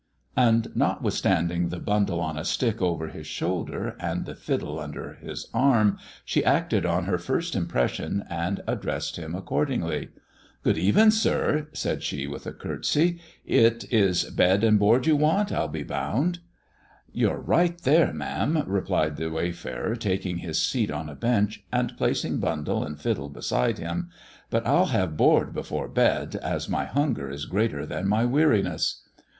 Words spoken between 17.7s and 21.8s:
there, ma'am," replied the wayfarer, taking his seat on a bench,